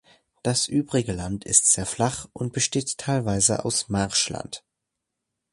[0.41, 4.63] Das übrige Land ist sehr flach und besteht teilweise aus Marschland.